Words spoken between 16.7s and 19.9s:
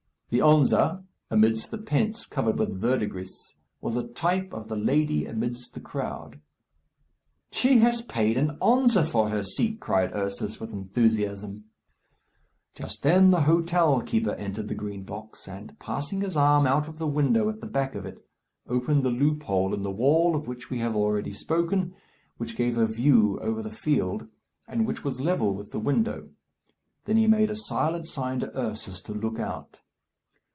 of the window at the back of it, opened the loophole in